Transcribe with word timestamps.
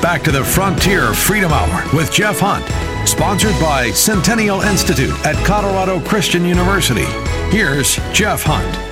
back 0.00 0.22
to 0.22 0.30
the 0.32 0.42
Frontier 0.42 1.12
Freedom 1.12 1.52
Hour 1.52 1.84
with 1.94 2.10
Jeff 2.10 2.40
Hunt, 2.40 2.64
sponsored 3.06 3.52
by 3.60 3.90
Centennial 3.90 4.62
Institute 4.62 5.12
at 5.26 5.36
Colorado 5.44 6.00
Christian 6.00 6.44
University. 6.44 7.04
Here's 7.54 7.96
Jeff 8.12 8.42
Hunt. 8.42 8.90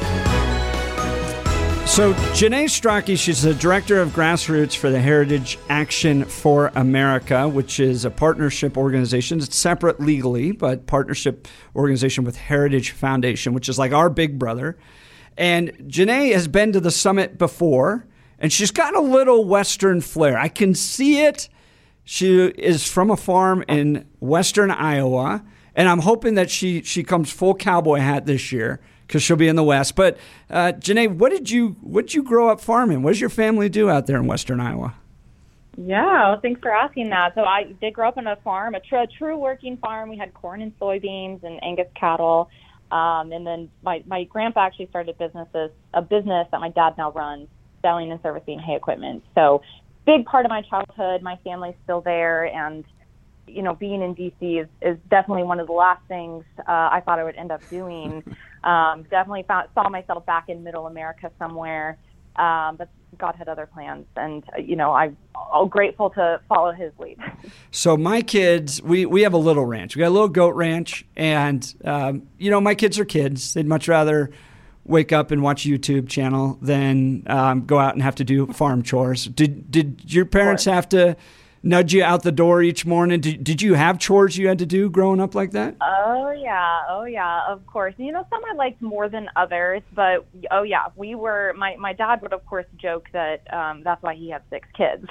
So, 1.89 2.13
Janae 2.35 2.67
Stracke, 2.67 3.19
she's 3.19 3.41
the 3.41 3.55
director 3.55 4.03
of 4.03 4.11
grassroots 4.11 4.77
for 4.77 4.91
the 4.91 5.01
Heritage 5.01 5.59
Action 5.71 6.27
for 6.27 6.71
America, 6.75 7.49
which 7.49 7.81
is 7.81 8.05
a 8.05 8.11
partnership 8.11 8.77
organization. 8.77 9.39
It's 9.39 9.57
separate 9.57 9.99
legally, 9.99 10.53
but 10.53 10.87
partnership 10.87 11.49
organization 11.75 12.25
with 12.25 12.37
Heritage 12.37 12.91
Foundation, 12.91 13.55
which 13.55 13.71
is 13.71 13.79
like 13.79 13.93
our 13.93 14.11
big 14.11 14.39
brother. 14.39 14.77
And 15.39 15.71
Janae 15.89 16.35
has 16.35 16.49
been 16.49 16.73
to 16.73 16.81
the 16.81 16.91
summit 16.91 17.39
before, 17.39 18.07
and 18.39 18.53
she's 18.53 18.71
got 18.71 18.95
a 18.95 19.01
little 19.01 19.45
Western 19.45 20.01
flair. 20.01 20.39
I 20.39 20.49
can 20.49 20.75
see 20.75 21.23
it. 21.23 21.49
She 22.05 22.47
is 22.47 22.87
from 22.87 23.11
a 23.11 23.17
farm 23.17 23.65
in 23.69 24.07
Western 24.21 24.71
Iowa, 24.71 25.45
and 25.75 25.89
I'm 25.89 26.01
hoping 26.01 26.35
that 26.35 26.51
she 26.51 26.83
she 26.83 27.03
comes 27.03 27.31
full 27.31 27.55
cowboy 27.55 27.99
hat 27.99 28.27
this 28.27 28.51
year 28.51 28.81
because 29.07 29.23
she'll 29.23 29.37
be 29.37 29.49
in 29.49 29.57
the 29.57 29.65
West. 29.65 29.97
But 29.97 30.17
uh, 30.49 30.73
Janae, 30.79 31.15
what 31.15 31.31
did 31.31 31.51
you 31.51 31.77
what 31.81 32.07
did 32.07 32.15
you 32.15 32.23
grow 32.23 32.49
up 32.49 32.61
farming? 32.61 33.03
What 33.03 33.11
does 33.11 33.21
your 33.21 33.31
family 33.31 33.69
do 33.69 33.91
out 33.91 34.07
there 34.07 34.17
in 34.17 34.27
Western 34.27 34.61
Iowa? 34.61 34.95
Yeah, 35.81 36.31
well, 36.31 36.41
thanks 36.41 36.61
for 36.61 36.73
asking 36.73 37.11
that. 37.11 37.37
So 37.37 37.45
I 37.45 37.73
did 37.81 37.95
grow 37.95 38.09
up 38.09 38.19
on 38.19 38.27
a 38.27 38.35
farm, 38.37 38.75
a, 38.75 38.81
tr- 38.81 38.97
a 38.97 39.07
true 39.07 39.37
working 39.37 39.77
farm. 39.77 40.09
We 40.09 40.17
had 40.17 40.35
corn 40.35 40.61
and 40.61 40.77
soybeans 40.81 41.45
and 41.45 41.63
Angus 41.63 41.87
cattle. 41.95 42.51
Um, 42.91 43.31
and 43.31 43.47
then 43.47 43.71
my, 43.83 44.03
my 44.07 44.25
grandpa 44.25 44.67
actually 44.67 44.89
started 44.89 45.17
businesses, 45.19 45.71
a 45.95 46.03
business 46.03 46.49
that 46.51 46.61
my 46.61 46.71
dad 46.71 46.95
now 46.99 47.13
runs, 47.13 47.49
selling 47.89 48.13
and 48.13 48.21
servicing 48.23 48.59
hay 48.59 48.77
equipment. 48.77 49.25
So 49.35 49.63
big 50.05 50.27
part 50.27 50.45
of 50.45 50.51
my 50.51 50.63
childhood. 50.63 51.23
My 51.23 51.39
family's 51.43 51.75
still 51.85 52.03
there, 52.03 52.45
and 52.45 52.85
you 53.47 53.63
know, 53.63 53.75
being 53.75 54.03
in 54.03 54.15
DC 54.15 54.63
is, 54.63 54.69
is 54.83 54.99
definitely 55.09 55.43
one 55.43 55.59
of 55.59 55.67
the 55.67 55.73
last 55.73 56.03
things 56.07 56.45
uh, 56.61 56.89
I 56.93 57.03
thought 57.05 57.19
I 57.19 57.25
would 57.25 57.37
end 57.37 57.51
up 57.51 57.67
doing. 57.71 58.23
Um, 58.65 59.05
definitely 59.05 59.45
found, 59.47 59.69
saw 59.73 59.89
myself 59.89 60.27
back 60.27 60.49
in 60.49 60.65
Middle 60.65 60.89
America 60.89 61.31
somewhere, 61.39 61.97
um, 62.35 62.75
but 62.75 62.89
God 63.17 63.37
had 63.37 63.49
other 63.49 63.67
plans, 63.67 64.05
and 64.17 64.43
uh, 64.53 64.59
you 64.59 64.75
know, 64.75 64.93
I'm 64.93 65.17
all 65.33 65.67
grateful 65.67 66.11
to 66.11 66.41
follow 66.49 66.73
His 66.73 66.93
lead. 66.99 67.19
So 67.71 67.97
my 67.97 68.21
kids, 68.21 68.83
we 68.83 69.07
we 69.07 69.23
have 69.23 69.33
a 69.33 69.39
little 69.39 69.65
ranch. 69.65 69.95
We 69.95 70.01
got 70.01 70.09
a 70.09 70.11
little 70.11 70.29
goat 70.29 70.57
ranch, 70.57 71.07
and 71.15 71.73
um, 71.85 72.29
you 72.37 72.51
know, 72.51 72.61
my 72.61 72.75
kids 72.75 72.99
are 72.99 73.05
kids. 73.05 73.55
They'd 73.55 73.65
much 73.65 73.87
rather 73.87 74.33
wake 74.89 75.13
up 75.13 75.31
and 75.31 75.43
watch 75.43 75.65
a 75.67 75.69
YouTube 75.69 76.09
channel 76.09 76.59
than 76.61 77.23
um, 77.27 77.67
go 77.67 77.79
out 77.79 77.95
and 77.95 78.03
have 78.03 78.17
to 78.17 78.25
do 78.25 78.47
farm 78.49 78.83
chores. 78.83 79.27
Did 79.27 79.71
did 79.71 80.13
your 80.13 80.25
parents 80.25 80.65
have 80.65 80.89
to? 80.91 81.17
nudge 81.63 81.93
you 81.93 82.03
out 82.03 82.23
the 82.23 82.33
door 82.33 82.63
each 82.63 82.87
morning? 82.87 83.21
Did, 83.21 83.45
did 83.45 83.63
you 83.63 83.75
have 83.75 83.99
chores 83.99 84.37
you 84.37 84.49
had 84.49 84.59
to 84.59 84.67
do 84.67 84.89
growing 84.89 85.21
up 85.21 85.35
like 85.35 85.53
that? 85.53 85.77
Oh 85.81 86.31
yeah, 86.31 86.81
oh 86.89 87.05
yeah, 87.05 87.43
of 87.49 87.67
course. 87.67 87.95
You 87.99 88.13
know, 88.13 88.27
some 88.31 88.43
I 88.45 88.55
liked 88.55 88.81
more 88.81 89.09
than 89.09 89.29
others, 89.37 89.83
but 89.93 90.27
oh 90.51 90.63
yeah, 90.63 90.87
we 90.97 91.15
were. 91.15 91.53
My 91.57 91.77
my 91.77 91.93
dad 91.93 92.23
would 92.23 92.33
of 92.33 92.45
course 92.47 92.67
joke 92.77 93.09
that 93.13 93.53
um, 93.53 93.83
that's 93.83 94.03
why 94.03 94.15
he 94.15 94.31
had 94.31 94.43
six 94.51 94.69
kids. 94.77 95.07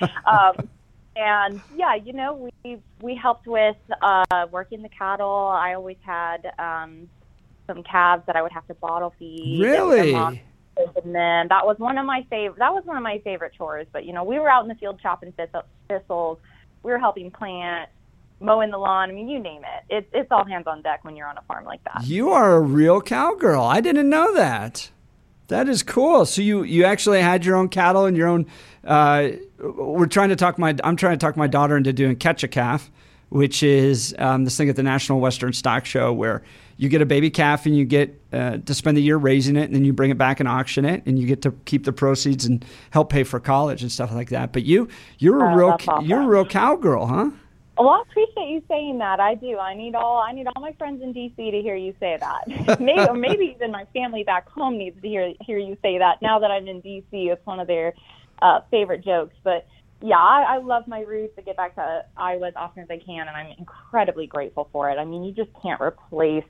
um, 0.26 0.68
and 1.16 1.60
yeah, 1.76 1.94
you 1.94 2.12
know, 2.12 2.50
we 2.64 2.78
we 3.00 3.14
helped 3.14 3.46
with 3.46 3.76
uh, 4.02 4.46
working 4.50 4.82
the 4.82 4.88
cattle. 4.88 5.48
I 5.54 5.74
always 5.74 5.98
had 6.04 6.52
um, 6.58 7.08
some 7.66 7.82
calves 7.82 8.22
that 8.26 8.36
I 8.36 8.42
would 8.42 8.52
have 8.52 8.66
to 8.68 8.74
bottle 8.74 9.14
feed. 9.18 9.60
Really? 9.62 10.14
and 10.14 11.14
then 11.14 11.48
that 11.48 11.64
was 11.64 11.78
one 11.78 11.98
of 11.98 12.06
my 12.06 12.26
favorite. 12.30 12.58
That 12.58 12.72
was 12.72 12.84
one 12.84 12.96
of 12.96 13.02
my 13.02 13.18
favorite 13.24 13.52
chores. 13.56 13.86
But 13.92 14.04
you 14.04 14.12
know, 14.12 14.24
we 14.24 14.38
were 14.38 14.50
out 14.50 14.62
in 14.62 14.68
the 14.68 14.74
field 14.74 15.00
chopping 15.00 15.32
thistles. 15.88 16.38
We 16.82 16.90
were 16.92 16.98
helping 16.98 17.30
plant, 17.30 17.88
mowing 18.40 18.70
the 18.70 18.78
lawn. 18.78 19.10
I 19.10 19.12
mean, 19.12 19.28
you 19.28 19.38
name 19.38 19.62
it. 19.62 19.94
It's 19.94 20.08
it's 20.12 20.30
all 20.30 20.44
hands 20.44 20.66
on 20.66 20.82
deck 20.82 21.04
when 21.04 21.16
you're 21.16 21.28
on 21.28 21.38
a 21.38 21.42
farm 21.42 21.64
like 21.64 21.82
that. 21.84 22.04
You 22.04 22.30
are 22.30 22.54
a 22.54 22.60
real 22.60 23.00
cowgirl. 23.00 23.62
I 23.62 23.80
didn't 23.80 24.08
know 24.08 24.34
that. 24.34 24.90
That 25.48 25.68
is 25.68 25.82
cool. 25.82 26.24
So 26.26 26.42
you 26.42 26.62
you 26.62 26.84
actually 26.84 27.20
had 27.20 27.44
your 27.44 27.56
own 27.56 27.68
cattle 27.68 28.06
and 28.06 28.16
your 28.16 28.28
own. 28.28 28.46
Uh, 28.82 29.30
we're 29.58 30.06
trying 30.06 30.30
to 30.30 30.36
talk 30.36 30.58
my. 30.58 30.74
I'm 30.82 30.96
trying 30.96 31.18
to 31.18 31.24
talk 31.24 31.36
my 31.36 31.46
daughter 31.46 31.76
into 31.76 31.92
doing 31.92 32.16
catch 32.16 32.42
a 32.42 32.48
calf, 32.48 32.90
which 33.34 33.64
is 33.64 34.14
um, 34.20 34.44
this 34.44 34.56
thing 34.56 34.68
at 34.68 34.76
the 34.76 34.82
National 34.84 35.18
Western 35.18 35.52
Stock 35.52 35.84
Show 35.84 36.12
where 36.12 36.44
you 36.76 36.88
get 36.88 37.02
a 37.02 37.06
baby 37.06 37.30
calf 37.30 37.66
and 37.66 37.76
you 37.76 37.84
get 37.84 38.16
uh, 38.32 38.58
to 38.58 38.74
spend 38.74 38.96
the 38.96 39.02
year 39.02 39.16
raising 39.16 39.56
it 39.56 39.64
and 39.64 39.74
then 39.74 39.84
you 39.84 39.92
bring 39.92 40.12
it 40.12 40.18
back 40.18 40.38
and 40.38 40.48
auction 40.48 40.84
it 40.84 41.02
and 41.04 41.18
you 41.18 41.26
get 41.26 41.42
to 41.42 41.50
keep 41.64 41.82
the 41.82 41.92
proceeds 41.92 42.44
and 42.44 42.64
help 42.90 43.10
pay 43.10 43.24
for 43.24 43.40
college 43.40 43.82
and 43.82 43.90
stuff 43.90 44.12
like 44.12 44.28
that 44.28 44.52
but 44.52 44.62
you 44.62 44.88
you're 45.18 45.44
a 45.44 45.52
oh, 45.52 45.56
real 45.56 46.00
you're 46.04 46.22
a 46.22 46.26
real 46.28 46.46
cowgirl 46.46 47.06
huh 47.06 47.30
well, 47.76 47.88
I 47.88 48.02
appreciate 48.08 48.50
you 48.50 48.62
saying 48.68 48.98
that. 48.98 49.18
I 49.18 49.34
do. 49.34 49.58
I 49.58 49.74
need 49.74 49.96
all 49.96 50.18
I 50.18 50.30
need 50.30 50.46
all 50.46 50.62
my 50.62 50.70
friends 50.74 51.02
in 51.02 51.12
DC 51.12 51.34
to 51.34 51.60
hear 51.60 51.74
you 51.74 51.92
say 51.98 52.16
that. 52.20 52.78
maybe 52.80 53.00
or 53.00 53.14
maybe 53.14 53.46
even 53.46 53.72
my 53.72 53.84
family 53.92 54.22
back 54.22 54.48
home 54.48 54.78
needs 54.78 55.02
to 55.02 55.08
hear 55.08 55.34
hear 55.40 55.58
you 55.58 55.76
say 55.82 55.98
that. 55.98 56.22
Now 56.22 56.38
that 56.38 56.52
I'm 56.52 56.68
in 56.68 56.80
DC, 56.82 57.04
it's 57.10 57.44
one 57.44 57.58
of 57.58 57.66
their 57.66 57.92
uh, 58.40 58.60
favorite 58.70 59.04
jokes. 59.04 59.34
But 59.42 59.66
yeah, 60.00 60.16
I, 60.16 60.56
I 60.56 60.58
love 60.58 60.86
my 60.86 61.00
roots. 61.00 61.34
to 61.36 61.42
get 61.42 61.56
back 61.56 61.74
to 61.76 62.04
Iowa 62.16 62.48
as 62.48 62.54
often 62.56 62.82
as 62.82 62.90
I 62.90 62.98
can, 62.98 63.26
and 63.26 63.36
I'm 63.36 63.54
incredibly 63.58 64.26
grateful 64.26 64.68
for 64.72 64.90
it. 64.90 64.98
I 64.98 65.04
mean, 65.04 65.24
you 65.24 65.32
just 65.32 65.50
can't 65.62 65.80
replace 65.80 66.44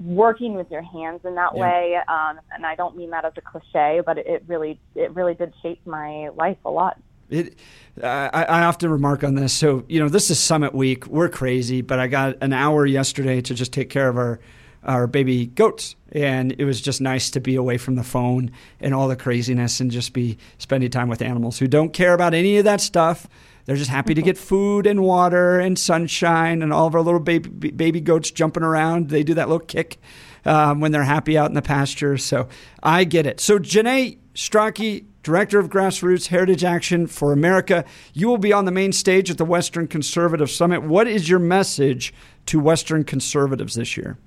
working 0.00 0.54
with 0.54 0.70
your 0.70 0.82
hands 0.82 1.20
in 1.24 1.34
that 1.36 1.52
yeah. 1.54 1.60
way. 1.60 1.96
Um, 2.08 2.40
and 2.52 2.66
I 2.66 2.74
don't 2.74 2.96
mean 2.96 3.10
that 3.10 3.24
as 3.24 3.32
a 3.36 3.40
cliche, 3.40 4.02
but 4.04 4.18
it 4.18 4.44
really 4.46 4.80
it 4.94 5.14
really 5.14 5.34
did 5.34 5.52
shape 5.62 5.80
my 5.86 6.30
life 6.30 6.58
a 6.64 6.70
lot. 6.70 7.00
It, 7.30 7.58
I, 8.02 8.28
I 8.48 8.64
often 8.64 8.90
remark 8.90 9.24
on 9.24 9.34
this. 9.34 9.52
So 9.52 9.84
you 9.88 10.00
know, 10.00 10.08
this 10.08 10.30
is 10.30 10.38
Summit 10.38 10.74
Week. 10.74 11.06
We're 11.06 11.28
crazy, 11.28 11.80
but 11.80 11.98
I 11.98 12.06
got 12.06 12.36
an 12.40 12.52
hour 12.52 12.86
yesterday 12.86 13.40
to 13.42 13.54
just 13.54 13.72
take 13.72 13.90
care 13.90 14.08
of 14.08 14.16
our 14.16 14.40
our 14.84 15.06
baby 15.06 15.46
goats, 15.46 15.96
and 16.12 16.52
it 16.58 16.64
was 16.64 16.80
just 16.80 17.00
nice 17.00 17.30
to 17.30 17.40
be 17.40 17.56
away 17.56 17.78
from 17.78 17.96
the 17.96 18.02
phone 18.02 18.50
and 18.80 18.94
all 18.94 19.08
the 19.08 19.16
craziness 19.16 19.80
and 19.80 19.90
just 19.90 20.12
be 20.12 20.38
spending 20.58 20.90
time 20.90 21.08
with 21.08 21.22
animals 21.22 21.58
who 21.58 21.66
don't 21.66 21.92
care 21.92 22.14
about 22.14 22.34
any 22.34 22.58
of 22.58 22.64
that 22.64 22.80
stuff 22.80 23.28
they're 23.64 23.76
just 23.76 23.90
happy 23.90 24.14
to 24.14 24.22
get 24.22 24.36
food 24.50 24.86
and 24.86 25.02
water 25.02 25.58
and 25.58 25.78
sunshine, 25.78 26.62
and 26.62 26.72
all 26.72 26.86
of 26.86 26.94
our 26.94 27.00
little 27.00 27.20
baby 27.20 27.70
baby 27.70 28.00
goats 28.00 28.30
jumping 28.30 28.62
around. 28.62 29.08
They 29.08 29.22
do 29.22 29.34
that 29.34 29.48
little 29.48 29.64
kick 29.64 29.98
um, 30.44 30.80
when 30.80 30.92
they're 30.92 31.04
happy 31.04 31.36
out 31.38 31.48
in 31.48 31.54
the 31.54 31.62
pasture. 31.62 32.18
So 32.18 32.48
I 32.82 33.04
get 33.04 33.26
it. 33.26 33.40
So 33.40 33.58
Janae 33.58 34.18
Stracke, 34.34 35.06
Director 35.22 35.58
of 35.58 35.68
Grassroots 35.68 36.28
Heritage 36.28 36.64
Action 36.64 37.06
for 37.06 37.32
America, 37.32 37.84
you 38.12 38.28
will 38.28 38.38
be 38.38 38.52
on 38.52 38.64
the 38.64 38.72
main 38.72 38.92
stage 38.92 39.30
at 39.30 39.38
the 39.38 39.44
Western 39.44 39.86
Conservative 39.86 40.50
Summit. 40.50 40.82
What 40.82 41.06
is 41.06 41.28
your 41.28 41.38
message 41.38 42.12
to 42.46 42.60
Western 42.60 43.04
conservatives 43.04 43.74
this 43.74 43.96
year? 43.96 44.18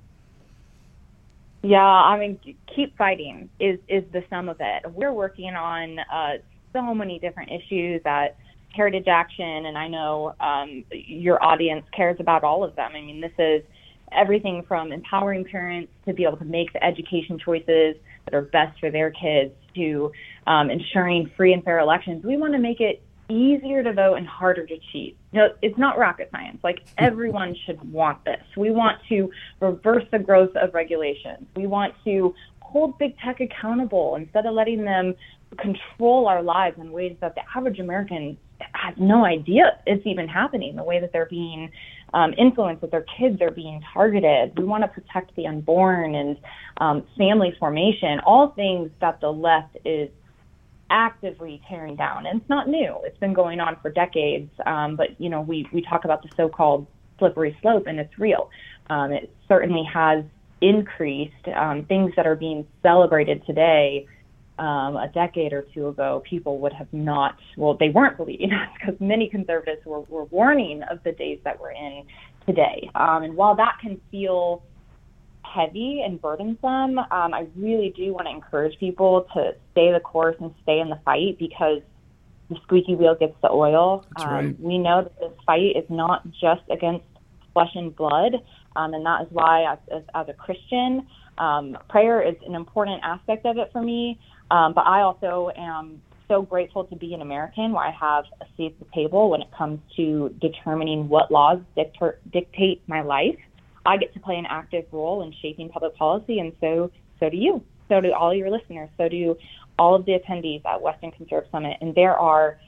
Yeah, 1.63 1.83
I 1.83 2.19
mean, 2.19 2.39
keep 2.73 2.97
fighting 2.97 3.49
is 3.59 3.79
is 3.87 4.03
the 4.13 4.23
sum 4.29 4.47
of 4.49 4.57
it. 4.59 4.91
We're 4.91 5.13
working 5.13 5.53
on 5.55 5.99
uh, 5.99 6.37
so 6.73 6.93
many 6.93 7.19
different 7.19 7.51
issues 7.51 8.01
that 8.03 8.37
Heritage 8.75 9.07
Action, 9.07 9.65
and 9.65 9.77
I 9.77 9.87
know 9.87 10.35
um, 10.39 10.85
your 10.91 11.43
audience 11.43 11.85
cares 11.95 12.17
about 12.19 12.43
all 12.43 12.63
of 12.63 12.75
them. 12.75 12.91
I 12.95 13.01
mean, 13.01 13.21
this 13.21 13.31
is 13.39 13.63
everything 14.11 14.63
from 14.67 14.91
empowering 14.91 15.43
parents 15.45 15.91
to 16.05 16.13
be 16.13 16.23
able 16.23 16.37
to 16.37 16.45
make 16.45 16.71
the 16.73 16.83
education 16.83 17.39
choices 17.43 17.95
that 18.25 18.33
are 18.33 18.43
best 18.43 18.79
for 18.79 18.91
their 18.91 19.11
kids 19.11 19.53
to 19.75 20.11
um, 20.45 20.69
ensuring 20.69 21.29
free 21.35 21.53
and 21.53 21.63
fair 21.63 21.79
elections. 21.79 22.23
We 22.23 22.37
want 22.37 22.53
to 22.53 22.59
make 22.59 22.79
it 22.79 23.01
easier 23.29 23.83
to 23.83 23.93
vote 23.93 24.15
and 24.15 24.27
harder 24.27 24.65
to 24.65 24.77
cheat. 24.91 25.17
Know, 25.37 25.49
it's 25.61 25.77
not 25.77 25.99
rocket 25.99 26.29
science. 26.31 26.59
Like 26.63 26.79
everyone 26.97 27.55
should 27.65 27.79
want 27.91 28.25
this. 28.25 28.43
We 28.55 28.71
want 28.71 28.97
to 29.09 29.29
reverse 29.59 30.03
the 30.11 30.19
growth 30.19 30.55
of 30.55 30.73
regulations. 30.73 31.45
We 31.55 31.67
want 31.67 31.93
to 32.05 32.33
hold 32.59 32.97
big 32.97 33.17
tech 33.19 33.39
accountable 33.39 34.15
instead 34.15 34.45
of 34.47 34.53
letting 34.55 34.83
them 34.83 35.13
control 35.57 36.27
our 36.27 36.41
lives 36.41 36.77
in 36.79 36.91
ways 36.91 37.15
that 37.21 37.35
the 37.35 37.41
average 37.55 37.79
American 37.79 38.37
has 38.73 38.95
no 38.97 39.23
idea 39.25 39.79
it's 39.85 40.05
even 40.07 40.27
happening, 40.27 40.75
the 40.75 40.83
way 40.83 40.99
that 40.99 41.13
they're 41.13 41.27
being 41.27 41.69
um, 42.13 42.33
influenced, 42.37 42.81
that 42.81 42.89
their 42.89 43.05
kids 43.19 43.41
are 43.41 43.51
being 43.51 43.81
targeted. 43.93 44.57
We 44.57 44.65
want 44.65 44.83
to 44.83 44.87
protect 44.87 45.35
the 45.35 45.45
unborn 45.45 46.15
and 46.15 46.37
um, 46.77 47.03
family 47.17 47.55
formation, 47.59 48.19
all 48.25 48.49
things 48.49 48.89
that 49.01 49.21
the 49.21 49.31
left 49.31 49.77
is 49.85 50.09
actively 50.89 51.61
tearing 51.69 51.95
down. 51.95 52.25
And 52.25 52.41
it's 52.41 52.49
not 52.49 52.67
new. 52.67 52.97
It's 53.03 53.17
been 53.19 53.33
going 53.33 53.59
on 53.59 53.77
for 53.81 53.91
decades. 53.91 54.49
Um, 54.65 54.95
but, 54.95 55.19
you 55.19 55.29
know, 55.29 55.41
we, 55.41 55.67
we 55.73 55.81
talk 55.81 56.05
about 56.05 56.23
the 56.23 56.29
so-called 56.35 56.87
slippery 57.19 57.57
slope, 57.61 57.87
and 57.87 57.99
it's 57.99 58.17
real. 58.17 58.49
Um, 58.89 59.11
it 59.11 59.31
certainly 59.47 59.83
has 59.91 60.23
increased. 60.61 61.47
Um, 61.55 61.85
things 61.85 62.13
that 62.15 62.25
are 62.25 62.35
being 62.35 62.65
celebrated 62.81 63.45
today 63.45 64.07
um, 64.59 64.95
a 64.95 65.09
decade 65.13 65.53
or 65.53 65.65
two 65.73 65.87
ago, 65.87 66.23
people 66.27 66.59
would 66.59 66.73
have 66.73 66.91
not, 66.91 67.37
well, 67.57 67.75
they 67.79 67.89
weren't 67.89 68.17
believing 68.17 68.51
us 68.51 68.69
because 68.79 68.99
many 68.99 69.29
conservatives 69.29 69.85
were, 69.85 70.01
were 70.01 70.25
warning 70.25 70.83
of 70.89 70.99
the 71.03 71.11
days 71.11 71.39
that 71.43 71.59
we're 71.59 71.71
in 71.71 72.03
today. 72.45 72.89
Um, 72.95 73.23
and 73.23 73.35
while 73.35 73.55
that 73.55 73.77
can 73.81 73.99
feel 74.09 74.63
heavy 75.57 76.01
and 76.05 76.21
burdensome, 76.21 76.99
um, 76.99 77.33
I 77.33 77.47
really 77.55 77.93
do 77.95 78.13
want 78.13 78.27
to 78.27 78.31
encourage 78.31 78.77
people 78.79 79.27
to 79.33 79.51
stay 79.71 79.91
the 79.91 79.99
course 79.99 80.35
and 80.39 80.53
stay 80.63 80.79
in 80.79 80.89
the 80.89 80.99
fight 81.05 81.37
because 81.39 81.81
the 82.49 82.55
squeaky 82.63 82.95
wheel 82.95 83.15
gets 83.15 83.35
the 83.41 83.49
oil. 83.49 84.05
Um, 84.17 84.29
right. 84.29 84.59
We 84.59 84.77
know 84.77 85.03
that 85.03 85.19
this 85.19 85.37
fight 85.45 85.75
is 85.75 85.85
not 85.89 86.23
just 86.31 86.61
against 86.71 87.05
flesh 87.53 87.71
and 87.75 87.95
blood, 87.95 88.35
um, 88.75 88.93
and 88.93 89.05
that 89.05 89.23
is 89.23 89.27
why, 89.31 89.71
as, 89.71 89.79
as, 89.93 90.03
as 90.13 90.29
a 90.29 90.33
Christian, 90.33 91.07
um, 91.37 91.77
prayer 91.89 92.21
is 92.21 92.35
an 92.45 92.55
important 92.55 93.01
aspect 93.03 93.45
of 93.45 93.57
it 93.57 93.69
for 93.71 93.81
me. 93.81 94.19
Um, 94.49 94.73
but 94.73 94.85
I 94.85 95.01
also 95.01 95.51
am 95.57 96.01
so 96.27 96.41
grateful 96.41 96.83
to 96.85 96.95
be 96.95 97.13
an 97.13 97.21
American 97.21 97.71
where 97.71 97.83
I 97.83 97.91
have 97.91 98.25
a 98.41 98.45
seat 98.55 98.75
at 98.79 98.87
the 98.87 98.93
table 98.93 99.29
when 99.29 99.41
it 99.41 99.49
comes 99.57 99.79
to 99.95 100.33
determining 100.41 101.09
what 101.09 101.31
laws 101.31 101.59
dictate, 101.75 102.15
dictate 102.31 102.81
my 102.87 103.01
life. 103.01 103.37
I 103.87 103.97
get 103.97 104.13
to 104.13 104.19
play 104.19 104.35
an 104.35 104.45
active 104.47 104.85
role 104.91 105.23
in 105.23 105.33
shaping 105.41 105.69
public 105.69 105.95
policy, 105.95 106.39
and 106.39 106.51
so 106.61 106.91
so 107.19 107.29
do 107.29 107.37
you. 107.37 107.63
So 107.89 108.01
do 108.01 108.11
all 108.13 108.33
your 108.35 108.51
listeners. 108.51 108.89
So 108.97 109.07
do 109.07 109.35
all 109.79 109.95
of 109.95 110.05
the 110.05 110.13
attendees 110.13 110.65
at 110.65 110.81
Western 110.81 111.11
Conserve 111.11 111.45
Summit. 111.51 111.77
And 111.81 111.95
there 111.95 112.15
are 112.17 112.59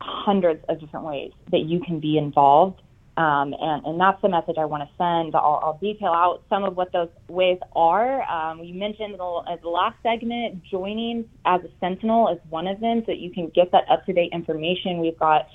hundreds 0.00 0.64
of 0.68 0.80
different 0.80 1.06
ways 1.06 1.32
that 1.50 1.60
you 1.60 1.80
can 1.80 2.00
be 2.00 2.16
involved. 2.18 2.80
Um, 3.16 3.52
and, 3.60 3.84
and 3.84 4.00
that's 4.00 4.22
the 4.22 4.28
message 4.28 4.54
I 4.58 4.64
want 4.64 4.84
to 4.88 4.90
send. 4.96 5.34
I'll, 5.34 5.60
I'll 5.62 5.78
detail 5.80 6.12
out 6.12 6.44
some 6.48 6.62
of 6.62 6.76
what 6.76 6.92
those 6.92 7.08
ways 7.28 7.58
are. 7.74 8.22
Um, 8.22 8.62
you 8.62 8.74
mentioned 8.74 9.14
the, 9.18 9.42
as 9.52 9.60
the 9.60 9.68
last 9.68 9.96
segment, 10.04 10.62
joining 10.70 11.28
as 11.44 11.60
a 11.62 11.68
sentinel 11.80 12.28
is 12.28 12.38
one 12.48 12.68
of 12.68 12.78
them, 12.78 13.00
so 13.00 13.06
that 13.08 13.18
you 13.18 13.32
can 13.32 13.48
get 13.48 13.72
that 13.72 13.90
up 13.90 14.06
to 14.06 14.12
date 14.12 14.30
information. 14.32 15.00
We've 15.00 15.18
got 15.18 15.48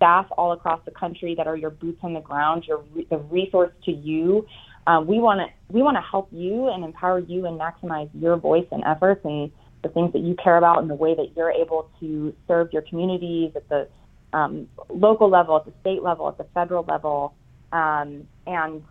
staff 0.00 0.26
all 0.38 0.52
across 0.52 0.80
the 0.86 0.90
country 0.90 1.34
that 1.34 1.46
are 1.46 1.56
your 1.56 1.68
boots 1.68 1.98
on 2.02 2.14
the 2.14 2.20
ground, 2.20 2.64
your 2.66 2.82
the 3.10 3.18
resource 3.18 3.72
to 3.84 3.92
you. 3.92 4.46
Um, 4.86 5.06
we 5.06 5.18
want 5.18 5.40
to 5.40 5.46
we 5.68 5.82
want 5.82 5.98
to 5.98 6.00
help 6.00 6.28
you 6.32 6.68
and 6.68 6.82
empower 6.82 7.18
you 7.18 7.46
and 7.46 7.60
maximize 7.60 8.08
your 8.14 8.36
voice 8.36 8.66
and 8.72 8.82
efforts 8.84 9.20
and 9.24 9.52
the 9.82 9.90
things 9.90 10.12
that 10.14 10.20
you 10.20 10.34
care 10.42 10.56
about 10.56 10.80
and 10.80 10.88
the 10.88 10.94
way 10.94 11.14
that 11.14 11.36
you're 11.36 11.50
able 11.50 11.90
to 12.00 12.34
serve 12.48 12.72
your 12.72 12.82
communities 12.82 13.52
at 13.54 13.68
the 13.68 13.88
um, 14.32 14.68
local 14.88 15.28
level, 15.28 15.56
at 15.56 15.66
the 15.66 15.72
state 15.82 16.02
level, 16.02 16.28
at 16.28 16.38
the 16.38 16.46
federal 16.54 16.84
level. 16.84 17.34
Um, 17.72 18.26
and 18.46 18.82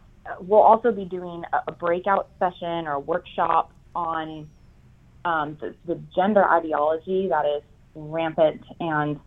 we'll 0.41 0.61
also 0.61 0.91
be 0.91 1.05
doing 1.05 1.43
a, 1.67 1.71
breakout 1.71 2.29
session 2.39 2.87
or 2.87 2.93
a 2.93 2.99
workshop 2.99 3.71
on 3.95 4.47
um, 5.25 5.57
the, 5.59 5.75
the, 5.85 5.99
gender 6.15 6.45
ideology 6.45 7.27
that 7.29 7.45
is 7.45 7.63
rampant 7.95 8.61
and 8.79 9.19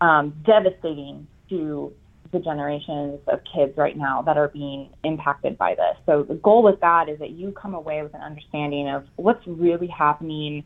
um, 0.00 0.34
devastating 0.44 1.26
to 1.48 1.92
the 2.32 2.38
generations 2.38 3.18
of 3.26 3.40
kids 3.52 3.76
right 3.76 3.96
now 3.96 4.22
that 4.22 4.36
are 4.36 4.48
being 4.48 4.88
impacted 5.02 5.58
by 5.58 5.74
this. 5.74 5.96
So 6.06 6.22
the 6.22 6.36
goal 6.36 6.62
with 6.62 6.80
that 6.80 7.08
is 7.08 7.18
that 7.18 7.30
you 7.30 7.52
come 7.52 7.74
away 7.74 8.02
with 8.02 8.14
an 8.14 8.20
understanding 8.20 8.88
of 8.88 9.04
what's 9.16 9.44
really 9.46 9.88
happening, 9.88 10.64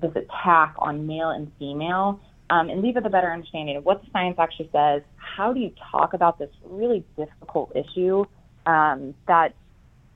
this 0.00 0.12
attack 0.14 0.74
on 0.78 1.06
male 1.06 1.30
and 1.30 1.50
female, 1.58 2.20
um, 2.50 2.68
and 2.68 2.82
leave 2.82 2.94
with 2.94 3.06
a 3.06 3.10
better 3.10 3.32
understanding 3.32 3.76
of 3.76 3.84
what 3.84 4.02
the 4.02 4.08
science 4.12 4.36
actually 4.38 4.70
says. 4.72 5.02
How 5.16 5.52
do 5.52 5.60
you 5.60 5.72
talk 5.90 6.14
about 6.14 6.38
this 6.38 6.50
really 6.64 7.04
difficult 7.16 7.72
issue 7.74 8.24
um, 8.66 9.14
that 9.26 9.54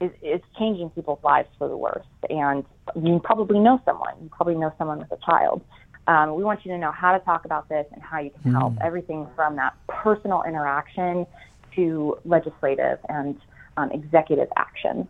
is, 0.01 0.11
is 0.23 0.41
changing 0.59 0.91
people's 0.91 1.23
lives 1.25 1.49
for 1.59 1.69
the 1.69 1.77
worse? 1.77 2.07
And 2.29 2.65
you 3.01 3.21
probably 3.23 3.59
know 3.59 3.81
someone. 3.85 4.15
You 4.23 4.31
probably 4.31 4.57
know 4.57 4.73
someone 4.79 4.99
with 4.99 5.11
a 5.13 5.19
child. 5.25 5.63
Um, 6.07 6.35
we 6.35 6.45
want 6.45 6.65
you 6.65 6.73
to 6.73 6.79
know 6.79 6.93
how 6.93 7.17
to 7.17 7.25
talk 7.25 7.45
about 7.45 7.69
this 7.69 7.87
and 7.93 8.03
how 8.03 8.19
you 8.19 8.31
can 8.43 8.53
mm. 8.53 8.59
help. 8.59 8.75
Everything 8.83 9.27
from 9.35 9.57
that 9.57 9.75
personal 9.89 10.43
interaction 10.43 11.27
to 11.75 12.19
legislative 12.25 12.99
and 13.09 13.41
um, 13.77 13.91
executive 13.91 14.49
action. 14.57 15.09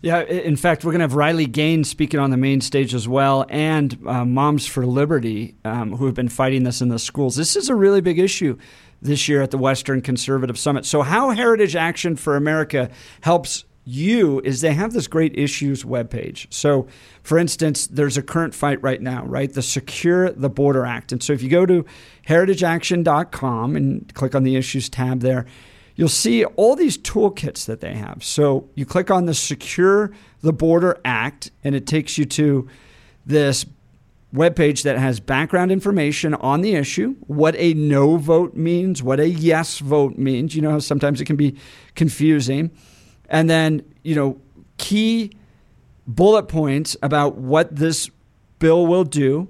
Yeah, 0.00 0.22
in 0.22 0.56
fact, 0.56 0.84
we're 0.84 0.92
going 0.92 1.00
to 1.00 1.04
have 1.04 1.14
Riley 1.14 1.46
Gaines 1.46 1.88
speaking 1.88 2.18
on 2.18 2.30
the 2.30 2.36
main 2.36 2.60
stage 2.60 2.94
as 2.94 3.06
well, 3.06 3.46
and 3.48 3.96
uh, 4.06 4.24
Moms 4.24 4.66
for 4.66 4.84
Liberty, 4.86 5.54
um, 5.64 5.96
who 5.96 6.06
have 6.06 6.14
been 6.14 6.28
fighting 6.28 6.64
this 6.64 6.80
in 6.80 6.88
the 6.88 6.98
schools. 6.98 7.36
This 7.36 7.54
is 7.54 7.68
a 7.68 7.74
really 7.74 8.00
big 8.00 8.18
issue 8.18 8.58
this 9.00 9.28
year 9.28 9.42
at 9.42 9.50
the 9.50 9.58
Western 9.58 10.00
Conservative 10.00 10.58
Summit. 10.58 10.84
So, 10.84 11.02
how 11.02 11.30
Heritage 11.30 11.76
Action 11.76 12.16
for 12.16 12.36
America 12.36 12.90
helps 13.20 13.64
you 13.88 14.40
is 14.40 14.60
they 14.60 14.74
have 14.74 14.92
this 14.92 15.06
great 15.06 15.36
issues 15.38 15.84
webpage. 15.84 16.46
So, 16.52 16.86
for 17.22 17.38
instance, 17.38 17.86
there's 17.86 18.16
a 18.16 18.22
current 18.22 18.54
fight 18.54 18.82
right 18.82 19.00
now, 19.00 19.24
right? 19.24 19.52
The 19.52 19.62
Secure 19.62 20.30
the 20.30 20.50
Border 20.50 20.84
Act. 20.84 21.12
And 21.12 21.22
so, 21.22 21.32
if 21.32 21.42
you 21.42 21.48
go 21.48 21.66
to 21.66 21.84
heritageaction.com 22.26 23.76
and 23.76 24.14
click 24.14 24.34
on 24.34 24.44
the 24.44 24.56
issues 24.56 24.88
tab 24.88 25.20
there, 25.20 25.46
you'll 25.98 26.08
see 26.08 26.44
all 26.44 26.76
these 26.76 26.96
toolkits 26.96 27.66
that 27.66 27.80
they 27.80 27.94
have. 27.94 28.22
So 28.22 28.70
you 28.76 28.86
click 28.86 29.10
on 29.10 29.26
the 29.26 29.34
Secure 29.34 30.12
the 30.42 30.52
Border 30.52 31.00
Act, 31.04 31.50
and 31.64 31.74
it 31.74 31.86
takes 31.86 32.16
you 32.16 32.24
to 32.26 32.68
this 33.26 33.66
webpage 34.32 34.82
that 34.82 34.98
has 34.98 35.20
background 35.20 35.72
information 35.72 36.34
on 36.34 36.60
the 36.60 36.74
issue, 36.74 37.16
what 37.26 37.56
a 37.56 37.74
no 37.74 38.16
vote 38.16 38.54
means, 38.54 39.02
what 39.02 39.18
a 39.18 39.28
yes 39.28 39.78
vote 39.78 40.16
means. 40.16 40.54
You 40.54 40.62
know, 40.62 40.78
sometimes 40.78 41.20
it 41.20 41.24
can 41.24 41.36
be 41.36 41.56
confusing. 41.94 42.70
And 43.28 43.48
then, 43.48 43.82
you 44.02 44.14
know, 44.14 44.40
key 44.76 45.32
bullet 46.06 46.44
points 46.44 46.96
about 47.02 47.36
what 47.36 47.76
this 47.76 48.10
bill 48.58 48.86
will 48.86 49.04
do, 49.04 49.48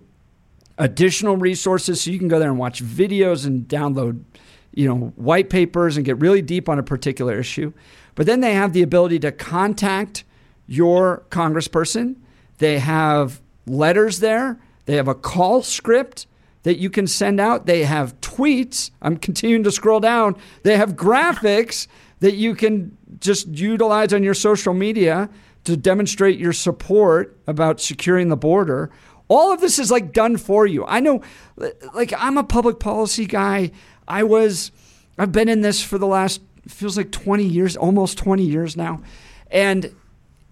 additional 0.76 1.36
resources 1.36 2.00
so 2.00 2.10
you 2.10 2.18
can 2.18 2.28
go 2.28 2.38
there 2.38 2.50
and 2.50 2.58
watch 2.58 2.82
videos 2.82 3.46
and 3.46 3.68
download 3.68 4.24
you 4.78 4.86
know, 4.86 5.12
white 5.16 5.50
papers 5.50 5.96
and 5.96 6.06
get 6.06 6.18
really 6.20 6.40
deep 6.40 6.68
on 6.68 6.78
a 6.78 6.84
particular 6.84 7.38
issue. 7.38 7.72
But 8.14 8.26
then 8.26 8.40
they 8.40 8.54
have 8.54 8.72
the 8.72 8.82
ability 8.82 9.18
to 9.20 9.32
contact 9.32 10.22
your 10.68 11.24
congressperson. 11.30 12.14
They 12.58 12.78
have 12.78 13.40
letters 13.66 14.20
there. 14.20 14.60
They 14.84 14.94
have 14.94 15.08
a 15.08 15.16
call 15.16 15.62
script 15.62 16.28
that 16.62 16.78
you 16.78 16.90
can 16.90 17.08
send 17.08 17.40
out. 17.40 17.66
They 17.66 17.84
have 17.84 18.20
tweets. 18.20 18.92
I'm 19.02 19.16
continuing 19.28 19.64
to 19.64 19.72
scroll 19.72 19.98
down. 19.98 20.36
They 20.62 20.76
have 20.76 20.94
graphics 20.94 21.88
that 22.20 22.34
you 22.34 22.54
can 22.54 22.96
just 23.20 23.48
utilize 23.48 24.12
on 24.12 24.22
your 24.22 24.34
social 24.34 24.74
media 24.74 25.28
to 25.64 25.76
demonstrate 25.76 26.38
your 26.38 26.52
support 26.52 27.36
about 27.46 27.80
securing 27.80 28.28
the 28.28 28.36
border. 28.36 28.90
All 29.28 29.52
of 29.52 29.60
this 29.60 29.78
is 29.78 29.90
like 29.90 30.12
done 30.12 30.36
for 30.36 30.66
you. 30.66 30.84
I 30.86 31.00
know, 31.00 31.22
like, 31.92 32.12
I'm 32.16 32.38
a 32.38 32.44
public 32.44 32.78
policy 32.78 33.26
guy. 33.26 33.72
I 34.06 34.22
was, 34.22 34.72
I've 35.18 35.32
been 35.32 35.48
in 35.48 35.60
this 35.60 35.82
for 35.82 35.98
the 35.98 36.06
last, 36.06 36.40
feels 36.66 36.96
like 36.96 37.12
20 37.12 37.44
years, 37.44 37.76
almost 37.76 38.18
20 38.18 38.42
years 38.42 38.76
now. 38.76 39.02
And 39.50 39.94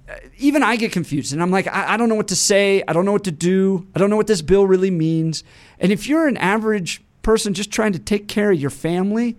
uh, 0.09 0.15
even 0.39 0.63
I 0.63 0.77
get 0.77 0.93
confused 0.93 1.33
and 1.33 1.43
I'm 1.43 1.51
like, 1.51 1.67
I, 1.67 1.95
I, 1.95 1.97
don't 1.97 2.09
know 2.09 2.15
what 2.15 2.29
to 2.29 2.37
say. 2.37 2.83
I 2.87 2.93
don't 2.93 3.05
know 3.05 3.13
what 3.13 3.25
to 3.25 3.33
do. 3.33 3.87
I 3.95 3.99
don't 3.99 4.11
know 4.11 4.17
what 4.17 4.27
this 4.27 4.43
bill 4.43 4.67
really 4.67 4.91
means. 4.91 5.43
And 5.81 5.91
if 5.91 6.07
you're 6.07 6.29
an 6.29 6.37
average 6.37 7.03
person 7.23 7.55
just 7.55 7.71
trying 7.71 7.93
to 7.93 7.99
take 7.99 8.29
care 8.29 8.53
of 8.53 8.61
your 8.61 8.71
family 8.71 9.37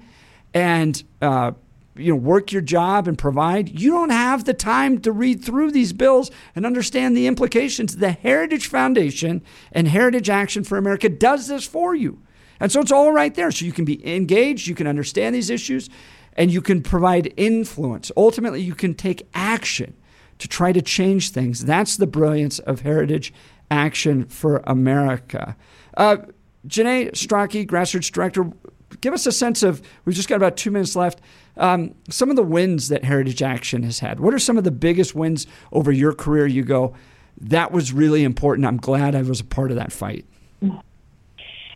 and, 0.54 1.02
uh, 1.22 1.52
you 1.98 2.14
know, 2.14 2.16
work 2.16 2.52
your 2.52 2.62
job 2.62 3.08
and 3.08 3.18
provide, 3.18 3.80
you 3.80 3.92
don't 3.92 4.10
have 4.10 4.46
the 4.46 4.54
time 4.54 5.00
to 5.02 5.12
read 5.12 5.44
through 5.44 5.72
these 5.72 5.94
bills 5.94 6.32
and 6.56 6.66
understand 6.66 7.16
the 7.16 7.28
implications. 7.28 7.98
The 7.98 8.12
Heritage 8.12 8.68
Foundation 8.68 9.42
and 9.72 9.88
Heritage 9.88 10.30
Action 10.30 10.64
for 10.64 10.78
America 10.78 11.10
does 11.10 11.48
this 11.48 11.66
for 11.66 11.96
you. 11.96 12.22
And 12.60 12.72
so 12.72 12.82
it's 12.82 12.92
all 12.92 13.12
right 13.12 13.34
there. 13.34 13.52
So 13.52 13.66
you 13.66 13.72
can 13.72 13.86
be 13.86 14.06
engaged, 14.08 14.68
you 14.68 14.76
can 14.76 14.88
understand 14.88 15.36
these 15.36 15.50
issues, 15.50 15.90
and 16.34 16.52
you 16.52 16.62
can 16.62 16.82
provide 16.82 17.34
influence. 17.38 18.12
Ultimately, 18.16 18.62
you 18.62 18.76
can 18.76 18.94
take 18.94 19.28
action 19.34 19.96
to 20.40 20.48
try 20.48 20.72
to 20.72 20.82
change 20.82 21.32
things. 21.32 21.66
That's 21.66 21.98
the 21.98 22.08
brilliance 22.08 22.60
of 22.60 22.82
Heritage 22.82 23.34
Action 23.70 24.26
for 24.26 24.62
America. 24.66 25.56
Uh, 25.96 26.18
Janae 26.68 27.12
Stracke, 27.12 27.66
grassroots 27.66 28.12
director, 28.12 28.52
give 29.02 29.14
us 29.14 29.26
a 29.26 29.32
sense 29.32 29.64
of, 29.64 29.82
we've 30.06 30.16
just 30.16 30.30
got 30.30 30.36
about 30.36 30.58
two 30.58 30.72
minutes 30.72 30.96
left, 30.96 31.22
um, 31.58 31.96
some 32.10 32.30
of 32.30 32.36
the 32.36 32.44
wins 32.44 32.90
that 32.90 33.04
Heritage 33.04 33.42
Action 33.42 33.84
has 33.84 34.00
had. 34.00 34.20
What 34.20 34.34
are 34.34 34.40
some 34.40 34.58
of 34.58 34.64
the 34.64 34.72
biggest 34.72 35.16
wins 35.16 35.48
over 35.72 35.92
your 35.92 36.14
career 36.14 36.48
you 36.48 36.64
go, 36.64 36.94
that 37.40 37.72
was 37.72 37.94
really 37.94 38.24
important. 38.24 38.66
I'm 38.68 38.78
glad 38.78 39.16
I 39.16 39.22
was 39.22 39.40
a 39.40 39.46
part 39.46 39.72
of 39.72 39.78
that 39.78 39.92
fight? 39.92 40.26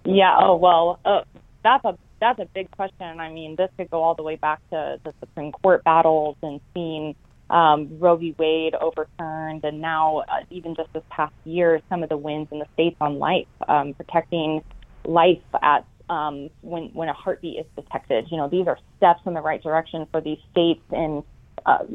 Yeah. 0.03 0.35
Oh 0.39 0.55
well, 0.55 0.99
uh, 1.05 1.21
that's 1.63 1.85
a 1.85 1.97
that's 2.19 2.39
a 2.39 2.45
big 2.45 2.71
question. 2.71 3.19
I 3.19 3.31
mean, 3.31 3.55
this 3.55 3.69
could 3.77 3.89
go 3.89 4.01
all 4.01 4.15
the 4.15 4.23
way 4.23 4.35
back 4.35 4.59
to 4.69 4.99
the 5.03 5.13
Supreme 5.19 5.51
Court 5.51 5.83
battles 5.83 6.37
and 6.41 6.59
seeing 6.73 7.15
um, 7.49 7.99
Roe 7.99 8.15
v. 8.15 8.35
Wade 8.37 8.75
overturned, 8.75 9.63
and 9.63 9.81
now 9.81 10.19
uh, 10.19 10.43
even 10.49 10.75
just 10.75 10.91
this 10.93 11.03
past 11.09 11.33
year, 11.45 11.81
some 11.89 12.01
of 12.01 12.09
the 12.09 12.17
wins 12.17 12.47
in 12.51 12.59
the 12.59 12.67
states 12.73 12.95
on 13.01 13.19
life, 13.19 13.47
um, 13.67 13.93
protecting 13.93 14.63
life 15.05 15.41
at 15.61 15.85
um, 16.11 16.49
when 16.61 16.89
when 16.93 17.09
a 17.09 17.13
heartbeat 17.13 17.59
is 17.59 17.65
detected. 17.75 18.27
You 18.29 18.37
know, 18.37 18.49
these 18.49 18.67
are 18.67 18.77
steps 18.97 19.21
in 19.25 19.33
the 19.33 19.41
right 19.41 19.61
direction 19.63 20.05
for 20.11 20.21
these 20.21 20.39
states 20.51 20.81
in 20.91 21.23
uh, 21.65 21.85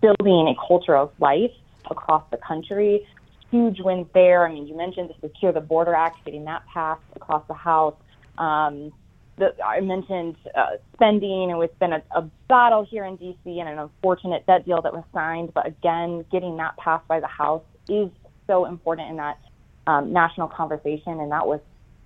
building 0.00 0.48
a 0.48 0.66
culture 0.66 0.96
of 0.96 1.12
life 1.20 1.52
across 1.90 2.24
the 2.30 2.38
country 2.38 3.06
huge 3.52 3.80
wins 3.80 4.06
there. 4.14 4.46
I 4.46 4.52
mean, 4.52 4.66
you 4.66 4.76
mentioned 4.76 5.10
the 5.10 5.28
Secure 5.28 5.52
the 5.52 5.60
Border 5.60 5.94
Act, 5.94 6.24
getting 6.24 6.44
that 6.46 6.64
passed 6.66 7.02
across 7.14 7.46
the 7.46 7.54
House. 7.54 7.94
Um, 8.38 8.92
the, 9.36 9.54
I 9.62 9.80
mentioned 9.80 10.36
uh, 10.56 10.78
spending, 10.94 11.52
and 11.52 11.62
it's 11.62 11.78
been 11.78 11.92
a, 11.92 12.02
a 12.16 12.22
battle 12.48 12.84
here 12.84 13.04
in 13.04 13.16
D.C. 13.16 13.60
and 13.60 13.68
an 13.68 13.78
unfortunate 13.78 14.44
debt 14.46 14.64
deal 14.64 14.82
that 14.82 14.92
was 14.92 15.04
signed. 15.12 15.52
But 15.54 15.66
again, 15.66 16.24
getting 16.32 16.56
that 16.56 16.76
passed 16.78 17.06
by 17.06 17.20
the 17.20 17.26
House 17.26 17.62
is 17.88 18.08
so 18.46 18.64
important 18.64 19.10
in 19.10 19.16
that 19.16 19.38
um, 19.86 20.12
national 20.12 20.48
conversation, 20.48 21.20
and 21.20 21.30
that 21.30 21.46
was 21.46 21.60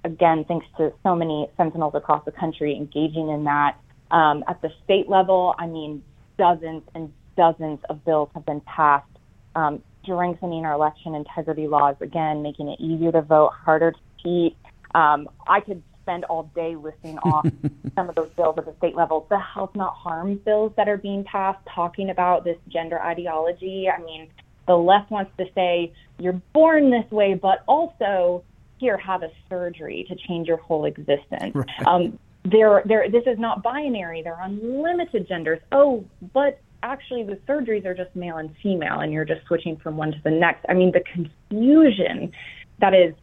again, 0.07 0.45
thanks 0.47 0.67
to 0.79 0.93
so 1.03 1.15
many 1.15 1.51
sentinels 1.57 1.95
across 1.95 2.25
the 2.25 2.33
country 2.33 2.77
engaging 2.77 3.29
in 3.29 3.45
that. 3.45 3.77
Um, 4.11 4.45
at 4.49 4.63
the 4.63 4.71
state 4.85 5.09
level, 5.09 5.55
I 5.59 5.67
mean, 5.67 6.03
dozens 6.39 6.83
and 6.95 7.13
dozens 7.37 7.81
of 7.91 8.05
bills 8.05 8.31
have 8.35 8.47
been 8.47 8.61
passed 8.63 9.07
um, 9.57 9.83
strengthening 10.03 10.65
our 10.65 10.75
election 10.75 11.15
integrity 11.15 11.67
laws, 11.67 11.97
again, 12.01 12.43
making 12.43 12.69
it 12.69 12.81
easier 12.81 13.11
to 13.11 13.23
vote, 13.23 13.51
harder 13.53 13.93
to 13.93 13.99
cheat. 14.23 14.57
Um, 14.95 15.29
I 15.49 15.61
could 15.61 15.83
spend 16.03 16.25
all 16.25 16.45
day 16.55 16.77
listing 16.77 17.19
off 17.19 17.47
some 17.97 18.09
of 18.09 18.15
those 18.15 18.31
bills 18.37 18.57
at 18.59 18.67
the 18.67 18.75
state 18.79 18.95
level. 18.95 19.27
The 19.29 19.41
health 19.41 19.75
not 19.75 19.95
harm 19.95 20.37
bills 20.37 20.73
that 20.77 20.89
are 20.89 20.97
being 20.97 21.25
passed, 21.25 21.59
talking 21.75 22.11
about 22.11 22.45
this 22.45 22.59
gender 22.69 23.01
ideology. 23.01 23.89
I 23.91 24.01
mean, 24.01 24.29
the 24.69 24.77
left 24.77 25.11
wants 25.11 25.33
to 25.39 25.47
say 25.55 25.93
you're 26.19 26.41
born 26.53 26.91
this 26.91 27.11
way, 27.11 27.35
but 27.35 27.65
also 27.67 28.45
here 28.79 28.97
have 28.99 29.23
a 29.23 29.31
surgery 29.49 30.05
to 30.09 30.15
change 30.29 30.49
your 30.49 30.59
whole 30.59 30.85
existence. 30.85 31.55
Right. 31.55 31.87
Um, 31.87 32.19
they're, 32.45 32.83
they're, 32.85 33.11
this 33.11 33.25
is 33.27 33.39
not 33.39 33.63
binary. 33.63 34.23
There 34.23 34.35
are 34.35 34.45
unlimited 34.45 35.27
genders. 35.29 35.61
Oh, 35.73 36.05
but 36.33 36.61
actually 36.83 37.25
the 37.25 37.39
surgeries 37.49 37.85
are 37.85 37.95
just 37.95 38.15
male 38.15 38.37
and 38.37 38.55
female, 38.63 39.01
and 39.01 39.13
you're 39.13 39.25
just 39.25 39.45
switching 39.47 39.77
from 39.77 39.97
one 39.97 40.13
to 40.13 40.21
the 40.23 40.31
next. 40.31 40.65
I 40.69 40.75
mean, 40.75 40.93
the 40.93 41.03
confusion 41.13 42.33
that 42.81 42.95
is 42.95 43.15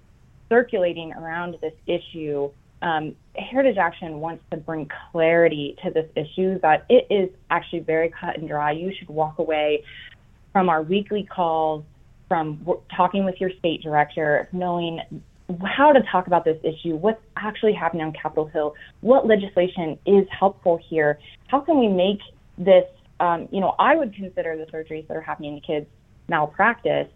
circulating 0.50 1.14
around 1.14 1.58
this 1.62 1.74
issue. 1.88 2.50
Um, 2.82 3.16
Heritage 3.36 3.78
Action 3.78 4.20
wants 4.20 4.44
to 4.52 4.58
bring 4.58 4.90
clarity 5.12 5.78
to 5.84 5.90
this 5.90 6.10
issue 6.16 6.60
that 6.60 6.86
it 6.90 7.08
is 7.10 7.30
actually 7.50 7.80
very 7.80 8.10
cut 8.10 8.38
and 8.38 8.48
dry. 8.48 8.72
You 8.72 8.92
should 8.98 9.08
walk 9.08 9.40
away 9.40 9.84
from 10.52 10.68
our 10.70 10.82
weekly 10.84 11.24
calls, 11.24 11.86
from 12.28 12.66
talking 12.96 13.26
with 13.26 13.40
your 13.40 13.52
state 13.60 13.82
director, 13.82 14.50
knowing 14.52 15.00
how 15.66 15.92
to 15.92 16.02
talk 16.12 16.28
about 16.28 16.46
this 16.46 16.58
issue, 16.64 16.96
what's 16.96 17.22
actually 17.38 17.74
happening 17.74 18.04
on 18.06 18.14
Capitol 18.14 18.48
Hill, 18.48 18.76
what 19.02 19.28
legislation 19.28 19.98
is 20.06 20.26
helpful 20.38 20.80
here, 20.90 21.20
how 21.48 21.60
can 21.60 21.80
we 21.80 21.88
make 21.88 22.20
this, 22.58 22.86
um, 23.20 23.48
you 23.52 23.60
know, 23.60 23.76
I 23.80 23.96
would 23.96 24.14
consider 24.16 24.58
the 24.58 24.72
surgeries 24.72 25.08
that 25.08 25.18
are 25.18 25.22
happening 25.22 25.60
to 25.60 25.66
kids 25.66 25.88
malpractice. 26.28 27.08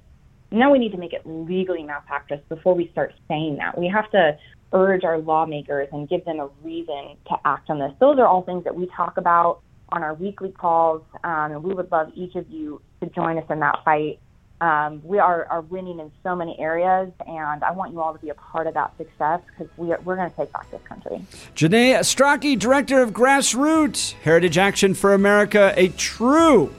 Now 0.51 0.71
we 0.71 0.79
need 0.79 0.91
to 0.91 0.97
make 0.97 1.13
it 1.13 1.21
legally 1.25 1.83
malpractice 1.83 2.41
before 2.49 2.75
we 2.75 2.89
start 2.91 3.13
saying 3.27 3.57
that. 3.57 3.77
We 3.77 3.87
have 3.87 4.09
to 4.11 4.37
urge 4.73 5.03
our 5.03 5.17
lawmakers 5.17 5.87
and 5.91 6.09
give 6.09 6.25
them 6.25 6.39
a 6.39 6.49
reason 6.63 7.15
to 7.29 7.35
act 7.45 7.69
on 7.69 7.79
this. 7.79 7.91
Those 7.99 8.19
are 8.19 8.27
all 8.27 8.43
things 8.43 8.63
that 8.65 8.75
we 8.75 8.89
talk 8.95 9.17
about 9.17 9.61
on 9.89 10.03
our 10.03 10.13
weekly 10.13 10.51
calls, 10.51 11.01
um, 11.23 11.51
and 11.51 11.63
we 11.63 11.73
would 11.73 11.89
love 11.91 12.11
each 12.13 12.35
of 12.35 12.49
you 12.49 12.81
to 13.01 13.09
join 13.09 13.37
us 13.37 13.45
in 13.49 13.59
that 13.61 13.79
fight. 13.85 14.19
Um, 14.59 15.01
we 15.03 15.19
are, 15.19 15.45
are 15.45 15.61
winning 15.61 15.99
in 15.99 16.11
so 16.23 16.35
many 16.35 16.59
areas, 16.59 17.11
and 17.27 17.63
I 17.63 17.71
want 17.71 17.93
you 17.93 18.01
all 18.01 18.13
to 18.13 18.19
be 18.19 18.29
a 18.29 18.33
part 18.33 18.65
of 18.65 18.73
that 18.73 18.97
success 18.97 19.41
because 19.45 19.71
we 19.77 19.91
are, 19.91 19.99
we're 20.03 20.15
going 20.15 20.31
to 20.31 20.35
take 20.35 20.51
back 20.51 20.69
this 20.71 20.81
country. 20.81 21.21
Janae 21.55 21.99
Stracke, 21.99 22.57
Director 22.57 23.01
of 23.03 23.11
Grassroots, 23.11 24.13
Heritage 24.23 24.57
Action 24.57 24.95
for 24.95 25.13
America, 25.13 25.73
a 25.75 25.89
true 25.89 26.73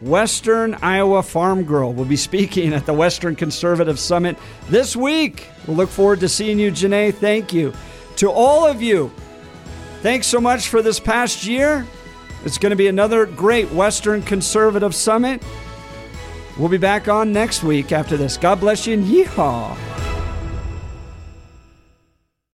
Western 0.00 0.74
Iowa 0.76 1.22
farm 1.22 1.64
girl, 1.64 1.92
will 1.92 2.06
be 2.06 2.16
speaking 2.16 2.72
at 2.72 2.86
the 2.86 2.94
Western 2.94 3.36
Conservative 3.36 3.98
Summit 3.98 4.38
this 4.70 4.96
week. 4.96 5.48
We'll 5.66 5.76
look 5.76 5.90
forward 5.90 6.20
to 6.20 6.28
seeing 6.28 6.58
you, 6.58 6.70
Janae. 6.70 7.12
Thank 7.12 7.52
you. 7.52 7.74
To 8.16 8.30
all 8.30 8.66
of 8.66 8.80
you, 8.80 9.12
thanks 10.00 10.26
so 10.26 10.40
much 10.40 10.68
for 10.68 10.80
this 10.80 11.00
past 11.00 11.46
year. 11.46 11.86
It's 12.46 12.56
going 12.56 12.70
to 12.70 12.76
be 12.76 12.88
another 12.88 13.26
great 13.26 13.70
Western 13.72 14.22
Conservative 14.22 14.94
Summit. 14.94 15.42
We'll 16.56 16.68
be 16.68 16.78
back 16.78 17.08
on 17.08 17.32
next 17.32 17.64
week 17.64 17.90
after 17.90 18.16
this. 18.16 18.36
God 18.36 18.60
bless 18.60 18.86
you 18.86 18.94
and 18.94 19.04
yeehaw. 19.04 19.93